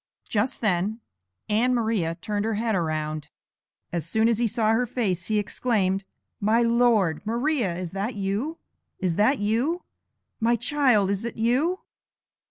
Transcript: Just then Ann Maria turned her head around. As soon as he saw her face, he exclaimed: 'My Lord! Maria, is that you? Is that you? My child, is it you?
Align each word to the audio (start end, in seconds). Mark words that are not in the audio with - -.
Just 0.27 0.61
then 0.61 0.99
Ann 1.47 1.75
Maria 1.75 2.15
turned 2.15 2.43
her 2.43 2.55
head 2.55 2.73
around. 2.73 3.29
As 3.93 4.03
soon 4.03 4.27
as 4.27 4.39
he 4.39 4.47
saw 4.47 4.71
her 4.71 4.87
face, 4.87 5.27
he 5.27 5.37
exclaimed: 5.37 6.05
'My 6.39 6.63
Lord! 6.63 7.21
Maria, 7.23 7.75
is 7.77 7.91
that 7.91 8.15
you? 8.15 8.57
Is 8.97 9.15
that 9.17 9.37
you? 9.37 9.83
My 10.39 10.55
child, 10.55 11.11
is 11.11 11.23
it 11.23 11.37
you? 11.37 11.81